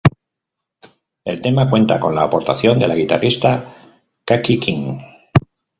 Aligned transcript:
El 1.25 1.41
tema 1.41 1.69
cuenta 1.69 1.99
con 1.99 2.15
la 2.15 2.23
aportación 2.23 2.79
de 2.79 2.87
la 2.87 2.95
guitarrista 2.95 4.01
Kaki 4.25 4.59
King. 4.59 4.97